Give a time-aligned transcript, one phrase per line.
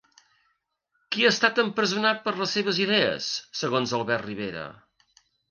[1.15, 3.29] Qui ha estat empresonat per les seves idees
[3.61, 4.67] segons Albert Rivera?